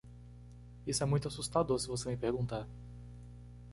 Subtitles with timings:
[0.83, 2.67] Isso é muito assustador se você me perguntar.